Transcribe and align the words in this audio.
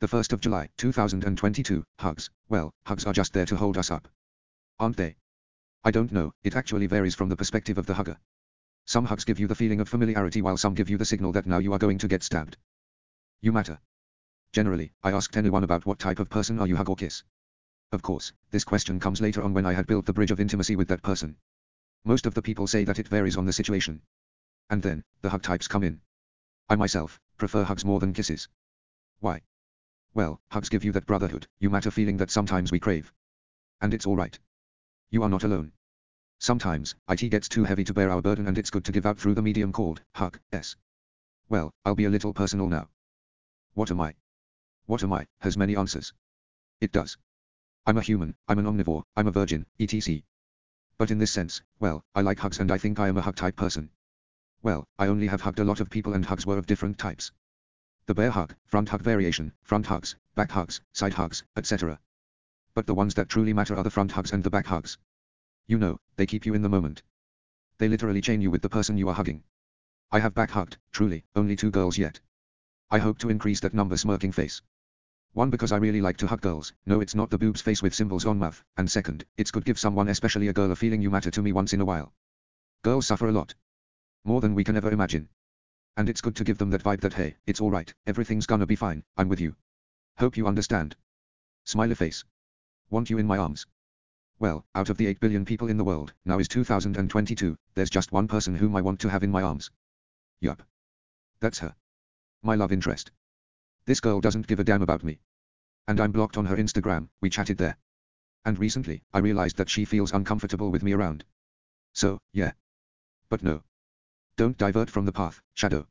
The 0.00 0.06
1st 0.06 0.32
of 0.32 0.40
July, 0.40 0.68
2022, 0.76 1.84
hugs. 1.98 2.30
Well, 2.48 2.72
hugs 2.86 3.04
are 3.04 3.12
just 3.12 3.32
there 3.32 3.46
to 3.46 3.56
hold 3.56 3.76
us 3.76 3.90
up. 3.90 4.06
Aren't 4.78 4.96
they? 4.96 5.16
I 5.82 5.90
don't 5.90 6.12
know, 6.12 6.32
it 6.44 6.54
actually 6.54 6.86
varies 6.86 7.16
from 7.16 7.28
the 7.28 7.34
perspective 7.34 7.78
of 7.78 7.86
the 7.86 7.94
hugger. 7.94 8.16
Some 8.84 9.06
hugs 9.06 9.24
give 9.24 9.40
you 9.40 9.48
the 9.48 9.56
feeling 9.56 9.80
of 9.80 9.88
familiarity 9.88 10.40
while 10.40 10.56
some 10.56 10.74
give 10.74 10.88
you 10.88 10.98
the 10.98 11.04
signal 11.04 11.32
that 11.32 11.46
now 11.46 11.58
you 11.58 11.72
are 11.72 11.80
going 11.80 11.98
to 11.98 12.06
get 12.06 12.22
stabbed. 12.22 12.56
You 13.40 13.50
matter. 13.50 13.80
Generally, 14.52 14.92
I 15.02 15.10
asked 15.10 15.36
anyone 15.36 15.64
about 15.64 15.84
what 15.84 15.98
type 15.98 16.20
of 16.20 16.30
person 16.30 16.60
are 16.60 16.68
you 16.68 16.76
hug 16.76 16.90
or 16.90 16.94
kiss. 16.94 17.24
Of 17.90 18.02
course, 18.02 18.32
this 18.52 18.62
question 18.62 19.00
comes 19.00 19.20
later 19.20 19.42
on 19.42 19.52
when 19.52 19.66
I 19.66 19.72
had 19.72 19.88
built 19.88 20.06
the 20.06 20.12
bridge 20.12 20.30
of 20.30 20.38
intimacy 20.38 20.76
with 20.76 20.86
that 20.88 21.02
person. 21.02 21.36
Most 22.04 22.24
of 22.24 22.34
the 22.34 22.42
people 22.42 22.68
say 22.68 22.84
that 22.84 23.00
it 23.00 23.08
varies 23.08 23.36
on 23.36 23.46
the 23.46 23.52
situation. 23.52 24.02
And 24.70 24.80
then, 24.80 25.02
the 25.22 25.30
hug 25.30 25.42
types 25.42 25.66
come 25.66 25.82
in. 25.82 26.02
I 26.68 26.76
myself, 26.76 27.20
prefer 27.36 27.64
hugs 27.64 27.84
more 27.84 27.98
than 27.98 28.12
kisses. 28.12 28.46
Why? 29.18 29.42
Well, 30.14 30.40
hugs 30.50 30.68
give 30.70 30.84
you 30.84 30.92
that 30.92 31.06
brotherhood, 31.06 31.46
you 31.58 31.68
matter 31.70 31.90
feeling 31.90 32.16
that 32.16 32.30
sometimes 32.30 32.72
we 32.72 32.80
crave. 32.80 33.12
And 33.80 33.92
it's 33.92 34.06
alright. 34.06 34.38
You 35.10 35.22
are 35.22 35.28
not 35.28 35.44
alone. 35.44 35.72
Sometimes, 36.38 36.94
IT 37.08 37.28
gets 37.28 37.48
too 37.48 37.64
heavy 37.64 37.84
to 37.84 37.92
bear 37.92 38.10
our 38.10 38.22
burden 38.22 38.46
and 38.46 38.56
it's 38.56 38.70
good 38.70 38.84
to 38.86 38.92
give 38.92 39.04
out 39.04 39.18
through 39.18 39.34
the 39.34 39.42
medium 39.42 39.72
called, 39.72 40.02
hug, 40.14 40.40
s. 40.50 40.76
Well, 41.48 41.74
I'll 41.84 41.94
be 41.94 42.06
a 42.06 42.10
little 42.10 42.32
personal 42.32 42.68
now. 42.68 42.88
What 43.74 43.90
am 43.90 44.00
I? 44.00 44.14
What 44.86 45.02
am 45.02 45.12
I, 45.12 45.26
has 45.40 45.58
many 45.58 45.76
answers. 45.76 46.14
It 46.80 46.90
does. 46.90 47.18
I'm 47.84 47.98
a 47.98 48.02
human, 48.02 48.34
I'm 48.48 48.58
an 48.58 48.66
omnivore, 48.66 49.04
I'm 49.14 49.28
a 49.28 49.32
virgin, 49.32 49.66
etc. 49.78 50.22
But 50.96 51.10
in 51.10 51.18
this 51.18 51.32
sense, 51.32 51.60
well, 51.78 52.04
I 52.14 52.22
like 52.22 52.38
hugs 52.38 52.60
and 52.60 52.70
I 52.70 52.78
think 52.78 52.98
I 52.98 53.08
am 53.08 53.18
a 53.18 53.22
hug 53.22 53.36
type 53.36 53.56
person. 53.56 53.90
Well, 54.62 54.88
I 54.98 55.08
only 55.08 55.26
have 55.26 55.42
hugged 55.42 55.58
a 55.58 55.64
lot 55.64 55.80
of 55.80 55.90
people 55.90 56.14
and 56.14 56.24
hugs 56.24 56.46
were 56.46 56.56
of 56.56 56.66
different 56.66 56.98
types 56.98 57.30
the 58.08 58.14
bear 58.14 58.30
hug, 58.30 58.54
front 58.64 58.88
hug 58.88 59.02
variation, 59.02 59.52
front 59.60 59.84
hugs, 59.84 60.16
back 60.34 60.50
hugs, 60.50 60.80
side 60.94 61.12
hugs, 61.12 61.44
etc. 61.56 62.00
But 62.72 62.86
the 62.86 62.94
ones 62.94 63.12
that 63.12 63.28
truly 63.28 63.52
matter 63.52 63.76
are 63.76 63.82
the 63.82 63.90
front 63.90 64.12
hugs 64.12 64.32
and 64.32 64.42
the 64.42 64.48
back 64.48 64.64
hugs. 64.64 64.96
You 65.66 65.76
know, 65.76 66.00
they 66.16 66.24
keep 66.24 66.46
you 66.46 66.54
in 66.54 66.62
the 66.62 66.70
moment. 66.70 67.02
They 67.76 67.86
literally 67.86 68.22
chain 68.22 68.40
you 68.40 68.50
with 68.50 68.62
the 68.62 68.70
person 68.70 68.96
you 68.96 69.10
are 69.10 69.14
hugging. 69.14 69.44
I 70.10 70.20
have 70.20 70.32
back 70.32 70.48
hugged, 70.52 70.78
truly, 70.90 71.26
only 71.36 71.54
two 71.54 71.70
girls 71.70 71.98
yet. 71.98 72.18
I 72.90 72.96
hope 72.96 73.18
to 73.18 73.28
increase 73.28 73.60
that 73.60 73.74
number 73.74 73.98
smirking 73.98 74.32
face. 74.32 74.62
One 75.34 75.50
because 75.50 75.70
I 75.70 75.76
really 75.76 76.00
like 76.00 76.16
to 76.16 76.28
hug 76.28 76.40
girls, 76.40 76.72
no 76.86 77.02
it's 77.02 77.14
not 77.14 77.28
the 77.28 77.36
boobs 77.36 77.60
face 77.60 77.82
with 77.82 77.94
symbols 77.94 78.24
on 78.24 78.38
mouth, 78.38 78.64
and 78.78 78.90
second, 78.90 79.26
it's 79.36 79.50
could 79.50 79.66
give 79.66 79.78
someone 79.78 80.08
especially 80.08 80.48
a 80.48 80.54
girl 80.54 80.72
a 80.72 80.76
feeling 80.76 81.02
you 81.02 81.10
matter 81.10 81.30
to 81.30 81.42
me 81.42 81.52
once 81.52 81.74
in 81.74 81.82
a 81.82 81.84
while. 81.84 82.14
Girls 82.80 83.06
suffer 83.06 83.28
a 83.28 83.32
lot. 83.32 83.54
More 84.24 84.40
than 84.40 84.54
we 84.54 84.64
can 84.64 84.78
ever 84.78 84.90
imagine. 84.90 85.28
And 85.98 86.08
it's 86.08 86.20
good 86.20 86.36
to 86.36 86.44
give 86.44 86.58
them 86.58 86.70
that 86.70 86.84
vibe 86.84 87.00
that 87.00 87.14
hey, 87.14 87.34
it's 87.44 87.60
alright, 87.60 87.92
everything's 88.06 88.46
gonna 88.46 88.66
be 88.66 88.76
fine, 88.76 89.02
I'm 89.16 89.28
with 89.28 89.40
you. 89.40 89.56
Hope 90.16 90.36
you 90.36 90.46
understand. 90.46 90.94
Smiley 91.64 91.96
face. 91.96 92.24
Want 92.88 93.10
you 93.10 93.18
in 93.18 93.26
my 93.26 93.36
arms. 93.36 93.66
Well, 94.38 94.64
out 94.76 94.90
of 94.90 94.96
the 94.96 95.08
8 95.08 95.18
billion 95.18 95.44
people 95.44 95.66
in 95.66 95.76
the 95.76 95.82
world, 95.82 96.14
now 96.24 96.38
is 96.38 96.46
2022, 96.46 97.58
there's 97.74 97.90
just 97.90 98.12
one 98.12 98.28
person 98.28 98.54
whom 98.54 98.76
I 98.76 98.80
want 98.80 99.00
to 99.00 99.08
have 99.08 99.24
in 99.24 99.32
my 99.32 99.42
arms. 99.42 99.72
Yup. 100.38 100.62
That's 101.40 101.58
her. 101.58 101.74
My 102.44 102.54
love 102.54 102.70
interest. 102.70 103.10
This 103.84 103.98
girl 103.98 104.20
doesn't 104.20 104.46
give 104.46 104.60
a 104.60 104.64
damn 104.64 104.82
about 104.82 105.02
me. 105.02 105.18
And 105.88 105.98
I'm 105.98 106.12
blocked 106.12 106.36
on 106.36 106.46
her 106.46 106.56
Instagram, 106.56 107.08
we 107.20 107.28
chatted 107.28 107.58
there. 107.58 107.76
And 108.44 108.56
recently, 108.56 109.02
I 109.12 109.18
realized 109.18 109.56
that 109.56 109.68
she 109.68 109.84
feels 109.84 110.12
uncomfortable 110.12 110.70
with 110.70 110.84
me 110.84 110.92
around. 110.92 111.24
So, 111.92 112.20
yeah. 112.32 112.52
But 113.28 113.42
no. 113.42 113.64
Don't 114.38 114.56
divert 114.56 114.88
from 114.88 115.04
the 115.04 115.10
path, 115.10 115.42
Shadow. 115.54 115.88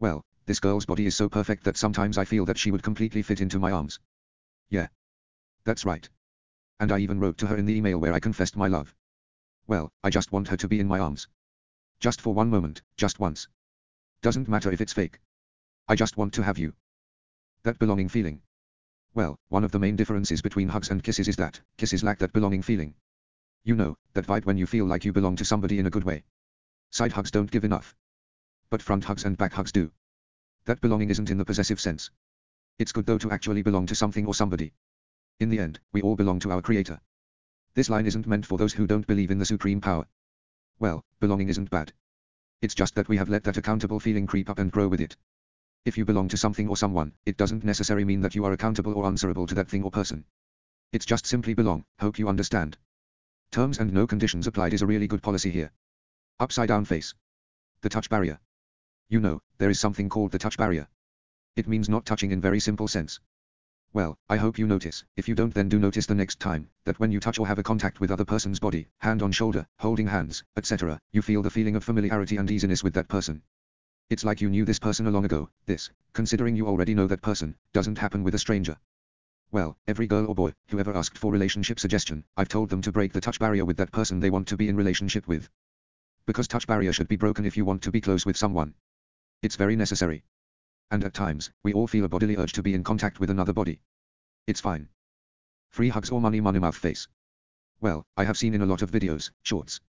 Well, 0.00 0.24
this 0.46 0.58
girl's 0.58 0.84
body 0.84 1.06
is 1.06 1.14
so 1.14 1.28
perfect 1.28 1.62
that 1.62 1.76
sometimes 1.76 2.18
I 2.18 2.24
feel 2.24 2.44
that 2.46 2.58
she 2.58 2.72
would 2.72 2.82
completely 2.82 3.22
fit 3.22 3.40
into 3.40 3.60
my 3.60 3.70
arms. 3.70 4.00
Yeah. 4.68 4.88
That's 5.62 5.84
right. 5.84 6.10
And 6.80 6.90
I 6.90 6.98
even 6.98 7.20
wrote 7.20 7.38
to 7.38 7.46
her 7.46 7.56
in 7.56 7.66
the 7.66 7.76
email 7.76 8.00
where 8.00 8.12
I 8.12 8.18
confessed 8.18 8.56
my 8.56 8.66
love. 8.66 8.92
Well, 9.68 9.92
I 10.02 10.10
just 10.10 10.32
want 10.32 10.48
her 10.48 10.56
to 10.56 10.66
be 10.66 10.80
in 10.80 10.88
my 10.88 10.98
arms. 10.98 11.28
Just 12.00 12.20
for 12.20 12.34
one 12.34 12.50
moment, 12.50 12.82
just 12.96 13.20
once. 13.20 13.46
Doesn't 14.22 14.48
matter 14.48 14.72
if 14.72 14.80
it's 14.80 14.92
fake. 14.92 15.20
I 15.86 15.94
just 15.94 16.16
want 16.16 16.34
to 16.34 16.42
have 16.42 16.58
you. 16.58 16.74
That 17.62 17.78
belonging 17.78 18.08
feeling. 18.08 18.42
Well, 19.14 19.38
one 19.50 19.62
of 19.62 19.70
the 19.70 19.78
main 19.78 19.94
differences 19.94 20.42
between 20.42 20.70
hugs 20.70 20.90
and 20.90 21.04
kisses 21.04 21.28
is 21.28 21.36
that, 21.36 21.60
kisses 21.76 22.02
lack 22.02 22.18
that 22.18 22.32
belonging 22.32 22.62
feeling. 22.62 22.96
You 23.62 23.76
know, 23.76 23.96
that 24.14 24.26
vibe 24.26 24.46
when 24.46 24.58
you 24.58 24.66
feel 24.66 24.86
like 24.86 25.04
you 25.04 25.12
belong 25.12 25.36
to 25.36 25.44
somebody 25.44 25.78
in 25.78 25.86
a 25.86 25.90
good 25.90 26.02
way. 26.02 26.24
Side 26.90 27.12
hugs 27.12 27.30
don't 27.30 27.50
give 27.50 27.64
enough. 27.64 27.94
But 28.70 28.82
front 28.82 29.04
hugs 29.04 29.24
and 29.24 29.36
back 29.36 29.52
hugs 29.52 29.72
do. 29.72 29.92
That 30.64 30.80
belonging 30.80 31.10
isn't 31.10 31.30
in 31.30 31.38
the 31.38 31.44
possessive 31.44 31.80
sense. 31.80 32.10
It's 32.78 32.92
good 32.92 33.06
though 33.06 33.18
to 33.18 33.30
actually 33.30 33.62
belong 33.62 33.86
to 33.86 33.94
something 33.94 34.26
or 34.26 34.34
somebody. 34.34 34.72
In 35.40 35.48
the 35.48 35.58
end, 35.58 35.80
we 35.92 36.02
all 36.02 36.16
belong 36.16 36.40
to 36.40 36.50
our 36.50 36.62
creator. 36.62 37.00
This 37.74 37.90
line 37.90 38.06
isn't 38.06 38.26
meant 38.26 38.46
for 38.46 38.58
those 38.58 38.72
who 38.72 38.86
don't 38.86 39.06
believe 39.06 39.30
in 39.30 39.38
the 39.38 39.46
supreme 39.46 39.80
power. 39.80 40.06
Well, 40.78 41.04
belonging 41.20 41.48
isn't 41.48 41.70
bad. 41.70 41.92
It's 42.60 42.74
just 42.74 42.94
that 42.96 43.08
we 43.08 43.16
have 43.16 43.28
let 43.28 43.44
that 43.44 43.56
accountable 43.56 44.00
feeling 44.00 44.26
creep 44.26 44.50
up 44.50 44.58
and 44.58 44.72
grow 44.72 44.88
with 44.88 45.00
it. 45.00 45.16
If 45.84 45.96
you 45.96 46.04
belong 46.04 46.28
to 46.28 46.36
something 46.36 46.68
or 46.68 46.76
someone, 46.76 47.12
it 47.24 47.36
doesn't 47.36 47.64
necessarily 47.64 48.04
mean 48.04 48.20
that 48.22 48.34
you 48.34 48.44
are 48.44 48.52
accountable 48.52 48.94
or 48.94 49.06
answerable 49.06 49.46
to 49.46 49.54
that 49.54 49.68
thing 49.68 49.84
or 49.84 49.90
person. 49.90 50.24
It's 50.92 51.06
just 51.06 51.26
simply 51.26 51.54
belong, 51.54 51.84
hope 52.00 52.18
you 52.18 52.28
understand. 52.28 52.78
Terms 53.50 53.78
and 53.78 53.92
no 53.92 54.06
conditions 54.06 54.46
applied 54.46 54.74
is 54.74 54.82
a 54.82 54.86
really 54.86 55.06
good 55.06 55.22
policy 55.22 55.50
here. 55.50 55.72
Upside 56.40 56.68
down 56.68 56.84
face. 56.84 57.14
The 57.80 57.88
touch 57.88 58.08
barrier. 58.08 58.38
You 59.08 59.18
know, 59.18 59.42
there 59.58 59.70
is 59.70 59.80
something 59.80 60.08
called 60.08 60.30
the 60.30 60.38
touch 60.38 60.56
barrier. 60.56 60.86
It 61.56 61.66
means 61.66 61.88
not 61.88 62.06
touching 62.06 62.30
in 62.30 62.40
very 62.40 62.60
simple 62.60 62.86
sense. 62.86 63.18
Well, 63.92 64.16
I 64.28 64.36
hope 64.36 64.56
you 64.56 64.68
notice, 64.68 65.04
if 65.16 65.26
you 65.26 65.34
don't 65.34 65.52
then 65.52 65.68
do 65.68 65.80
notice 65.80 66.06
the 66.06 66.14
next 66.14 66.38
time, 66.38 66.70
that 66.84 67.00
when 67.00 67.10
you 67.10 67.18
touch 67.18 67.40
or 67.40 67.48
have 67.48 67.58
a 67.58 67.64
contact 67.64 67.98
with 67.98 68.12
other 68.12 68.24
person's 68.24 68.60
body, 68.60 68.86
hand 68.98 69.20
on 69.20 69.32
shoulder, 69.32 69.66
holding 69.80 70.06
hands, 70.06 70.44
etc., 70.56 71.00
you 71.10 71.22
feel 71.22 71.42
the 71.42 71.50
feeling 71.50 71.74
of 71.74 71.82
familiarity 71.82 72.36
and 72.36 72.48
easiness 72.48 72.84
with 72.84 72.94
that 72.94 73.08
person. 73.08 73.42
It's 74.08 74.22
like 74.22 74.40
you 74.40 74.48
knew 74.48 74.64
this 74.64 74.78
person 74.78 75.08
a 75.08 75.10
long 75.10 75.24
ago, 75.24 75.50
this, 75.66 75.90
considering 76.12 76.54
you 76.54 76.68
already 76.68 76.94
know 76.94 77.08
that 77.08 77.20
person, 77.20 77.56
doesn't 77.72 77.98
happen 77.98 78.22
with 78.22 78.36
a 78.36 78.38
stranger. 78.38 78.76
Well, 79.50 79.76
every 79.88 80.06
girl 80.06 80.26
or 80.26 80.36
boy, 80.36 80.54
who 80.68 80.78
ever 80.78 80.96
asked 80.96 81.18
for 81.18 81.32
relationship 81.32 81.80
suggestion, 81.80 82.22
I've 82.36 82.46
told 82.46 82.68
them 82.68 82.82
to 82.82 82.92
break 82.92 83.12
the 83.12 83.20
touch 83.20 83.40
barrier 83.40 83.64
with 83.64 83.78
that 83.78 83.90
person 83.90 84.20
they 84.20 84.30
want 84.30 84.46
to 84.48 84.56
be 84.56 84.68
in 84.68 84.76
relationship 84.76 85.26
with 85.26 85.50
because 86.28 86.46
touch 86.46 86.66
barrier 86.66 86.92
should 86.92 87.08
be 87.08 87.16
broken 87.16 87.46
if 87.46 87.56
you 87.56 87.64
want 87.64 87.80
to 87.80 87.90
be 87.90 88.02
close 88.02 88.26
with 88.26 88.36
someone. 88.36 88.74
It's 89.40 89.56
very 89.56 89.76
necessary. 89.76 90.24
And 90.90 91.02
at 91.02 91.14
times, 91.14 91.50
we 91.64 91.72
all 91.72 91.86
feel 91.86 92.04
a 92.04 92.08
bodily 92.10 92.36
urge 92.36 92.52
to 92.52 92.62
be 92.62 92.74
in 92.74 92.84
contact 92.84 93.18
with 93.18 93.30
another 93.30 93.54
body. 93.54 93.80
It's 94.46 94.60
fine. 94.60 94.90
Free 95.70 95.88
hugs 95.88 96.10
or 96.10 96.20
money 96.20 96.42
money 96.42 96.58
mouth 96.58 96.76
face. 96.76 97.08
Well, 97.80 98.04
I 98.14 98.24
have 98.24 98.36
seen 98.36 98.52
in 98.52 98.60
a 98.60 98.66
lot 98.66 98.82
of 98.82 98.90
videos, 98.90 99.30
shorts. 99.42 99.80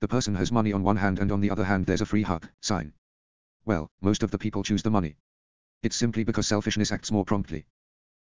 The 0.00 0.08
person 0.08 0.34
has 0.34 0.52
money 0.52 0.74
on 0.74 0.82
one 0.82 0.98
hand 0.98 1.18
and 1.18 1.32
on 1.32 1.40
the 1.40 1.50
other 1.50 1.64
hand 1.64 1.86
there's 1.86 2.02
a 2.02 2.06
free 2.06 2.22
hug, 2.22 2.50
sign. 2.60 2.92
Well, 3.64 3.90
most 4.02 4.22
of 4.22 4.30
the 4.30 4.36
people 4.36 4.62
choose 4.62 4.82
the 4.82 4.90
money. 4.90 5.16
It's 5.82 5.96
simply 5.96 6.22
because 6.22 6.46
selfishness 6.46 6.92
acts 6.92 7.10
more 7.10 7.24
promptly. 7.24 7.64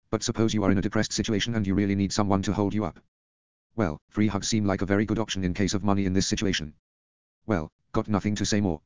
But 0.10 0.24
suppose 0.24 0.54
you 0.54 0.64
are 0.64 0.72
in 0.72 0.78
a 0.78 0.82
depressed 0.82 1.12
situation 1.12 1.56
and 1.56 1.68
you 1.68 1.76
really 1.76 1.96
need 1.96 2.14
someone 2.14 2.42
to 2.44 2.54
hold 2.54 2.74
you 2.74 2.86
up. 2.86 3.02
Well, 3.76 4.00
free 4.08 4.28
hugs 4.28 4.48
seem 4.48 4.64
like 4.64 4.82
a 4.82 4.86
very 4.86 5.06
good 5.06 5.20
option 5.20 5.44
in 5.44 5.54
case 5.54 5.74
of 5.74 5.84
money 5.84 6.06
in 6.06 6.14
this 6.14 6.26
situation. 6.26 6.76
Well, 7.46 7.72
got 7.92 8.08
nothing 8.08 8.36
to 8.36 8.46
say 8.46 8.62
more. 8.62 8.82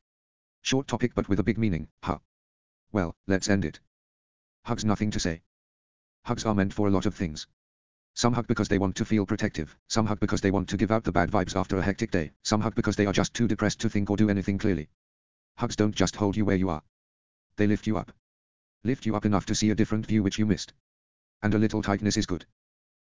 Short 0.62 0.88
topic 0.88 1.14
but 1.14 1.28
with 1.28 1.38
a 1.38 1.44
big 1.44 1.58
meaning, 1.58 1.88
huh? 2.02 2.18
Well, 2.90 3.14
let's 3.26 3.48
end 3.48 3.64
it. 3.64 3.78
Hugs 4.64 4.84
nothing 4.84 5.10
to 5.12 5.20
say. 5.20 5.42
Hugs 6.24 6.44
are 6.44 6.54
meant 6.54 6.74
for 6.74 6.88
a 6.88 6.90
lot 6.90 7.06
of 7.06 7.14
things. 7.14 7.46
Some 8.14 8.32
hug 8.32 8.48
because 8.48 8.66
they 8.66 8.78
want 8.78 8.96
to 8.96 9.04
feel 9.04 9.24
protective, 9.26 9.76
some 9.86 10.06
hug 10.06 10.18
because 10.18 10.40
they 10.40 10.50
want 10.50 10.68
to 10.70 10.76
give 10.76 10.90
out 10.90 11.04
the 11.04 11.12
bad 11.12 11.30
vibes 11.30 11.54
after 11.54 11.78
a 11.78 11.82
hectic 11.82 12.10
day, 12.10 12.32
some 12.42 12.60
hug 12.60 12.74
because 12.74 12.96
they 12.96 13.06
are 13.06 13.12
just 13.12 13.32
too 13.32 13.46
depressed 13.46 13.80
to 13.80 13.88
think 13.88 14.10
or 14.10 14.16
do 14.16 14.28
anything 14.28 14.58
clearly. 14.58 14.88
Hugs 15.56 15.76
don't 15.76 15.94
just 15.94 16.16
hold 16.16 16.36
you 16.36 16.44
where 16.44 16.56
you 16.56 16.68
are. 16.68 16.82
They 17.56 17.68
lift 17.68 17.86
you 17.86 17.96
up. 17.96 18.12
Lift 18.82 19.06
you 19.06 19.14
up 19.14 19.24
enough 19.24 19.46
to 19.46 19.54
see 19.54 19.70
a 19.70 19.76
different 19.76 20.06
view 20.06 20.24
which 20.24 20.38
you 20.38 20.46
missed. 20.46 20.72
And 21.42 21.54
a 21.54 21.58
little 21.58 21.80
tightness 21.80 22.16
is 22.16 22.26
good. 22.26 22.44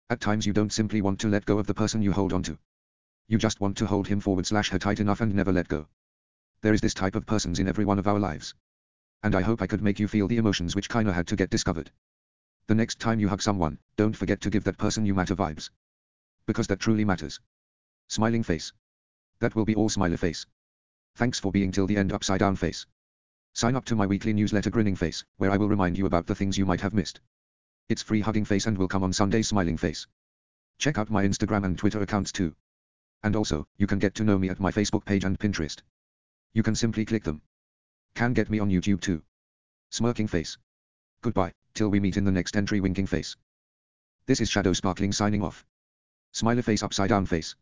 At 0.09 0.21
times 0.21 0.47
you 0.47 0.55
don't 0.55 0.73
simply 0.73 1.03
want 1.03 1.21
to 1.21 1.29
let 1.29 1.45
go 1.45 1.59
of 1.59 1.67
the 1.67 1.75
person 1.75 2.01
you 2.01 2.13
hold 2.13 2.33
on 2.33 2.43
to. 2.45 2.59
You 3.29 3.39
just 3.39 3.61
want 3.61 3.77
to 3.79 3.87
hold 3.87 4.09
him 4.09 4.21
forward 4.21 4.47
slash 4.47 4.71
her 4.71 4.79
tight 4.79 5.01
enough 5.01 5.21
and 5.21 5.35
never 5.35 5.53
let 5.53 5.69
go. 5.69 5.89
There 6.61 6.75
is 6.75 6.81
this 6.81 6.95
type 6.95 7.15
of 7.15 7.27
persons 7.27 7.59
in 7.59 7.69
every 7.69 7.85
one 7.85 7.99
of 7.99 8.07
our 8.07 8.19
lives. 8.19 8.55
And 9.23 9.35
I 9.35 9.43
hope 9.43 9.63
I 9.63 9.67
could 9.67 9.83
make 9.83 9.99
you 9.99 10.09
feel 10.09 10.29
the 10.29 10.37
emotions 10.37 10.75
which 10.75 10.89
kinda 10.89 11.13
had 11.13 11.27
to 11.29 11.37
get 11.37 11.51
discovered. 11.51 11.91
The 12.67 12.75
next 12.75 13.01
time 13.01 13.21
you 13.21 13.29
hug 13.29 13.43
someone, 13.43 13.79
don't 13.97 14.17
forget 14.17 14.41
to 14.43 14.51
give 14.51 14.65
that 14.65 14.79
person 14.79 15.07
you 15.07 15.15
matter 15.15 15.35
vibes. 15.35 15.71
Because 16.47 16.67
that 16.69 16.81
truly 16.81 17.05
matters. 17.05 17.41
Smiling 18.09 18.43
face. 18.43 18.73
That 19.41 19.55
will 19.55 19.65
be 19.65 19.75
all 19.75 19.89
smiley 19.89 20.17
face. 20.17 20.47
Thanks 21.17 21.41
for 21.41 21.53
being 21.53 21.73
till 21.73 21.87
the 21.87 21.97
end 21.97 22.13
upside 22.13 22.41
down 22.41 22.57
face. 22.57 22.87
Sign 23.55 23.77
up 23.77 23.85
to 23.87 23.97
my 23.97 24.07
weekly 24.07 24.33
newsletter 24.33 24.71
grinning 24.71 24.97
face, 24.97 25.25
where 25.37 25.51
I 25.51 25.57
will 25.57 25.69
remind 25.69 25.99
you 25.99 26.07
about 26.07 26.27
the 26.27 26.35
things 26.35 26.57
you 26.57 26.65
might 26.65 26.81
have 26.81 26.95
missed. 26.95 27.21
It's 27.89 28.03
free 28.03 28.21
hugging 28.21 28.45
face 28.45 28.67
and 28.67 28.79
will 28.79 28.89
come 28.89 29.03
on 29.03 29.13
Sunday 29.13 29.43
smiling 29.43 29.77
face. 29.77 30.07
Check 30.79 30.97
out 30.99 31.11
my 31.11 31.25
Instagram 31.25 31.65
and 31.65 31.77
Twitter 31.77 32.01
accounts 32.01 32.33
too. 32.33 32.55
And 33.23 33.37
also, 33.37 33.67
you 33.77 33.87
can 33.87 33.99
get 33.99 34.15
to 34.17 34.25
know 34.25 34.39
me 34.39 34.49
at 34.49 34.61
my 34.61 34.73
Facebook 34.73 35.05
page 35.05 35.25
and 35.25 35.39
Pinterest. 35.39 35.81
You 36.53 36.63
can 36.63 36.75
simply 36.75 37.05
click 37.05 37.25
them. 37.25 37.43
Can 38.15 38.33
get 38.33 38.51
me 38.51 38.59
on 38.59 38.71
YouTube 38.71 39.01
too. 39.01 39.23
Smirking 39.91 40.27
face. 40.27 40.59
Goodbye. 41.23 41.55
till 41.75 41.89
we 41.89 42.01
meet 42.01 42.17
in 42.17 42.25
the 42.25 42.33
next 42.33 42.57
entry 42.57 42.81
winking 42.81 43.07
face. 43.07 43.37
This 44.27 44.41
is 44.41 44.51
Shadow 44.51 44.73
Sparkling 44.73 45.13
signing 45.13 45.43
off. 45.43 45.65
Smiley 46.33 46.63
face 46.63 46.83
upside 46.83 47.09
down 47.09 47.27
face. 47.27 47.55